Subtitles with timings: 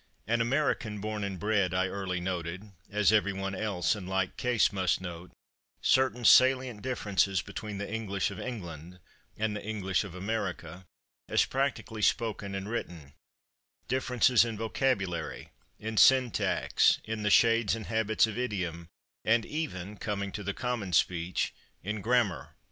[0.25, 4.99] An American born and bred, I early noted, as everyone else in like case must
[4.99, 5.29] note,
[5.79, 8.97] certain salient differences between the English of England
[9.37, 10.87] and the English of America
[11.29, 13.13] as practically spoken and written
[13.87, 18.87] differences in vocabulary, in syntax, in the shades and habits of idiom,
[19.23, 22.55] and even, coming to the common speech, in grammar.